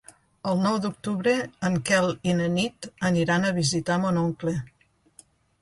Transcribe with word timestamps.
El 0.51 0.61
nou 0.61 0.77
d'octubre 0.85 1.33
en 1.69 1.77
Quel 1.91 2.09
i 2.31 2.35
na 2.41 2.49
Nit 2.55 2.89
aniran 3.13 3.47
a 3.51 3.55
visitar 3.61 4.03
mon 4.07 4.21
oncle. 4.27 4.59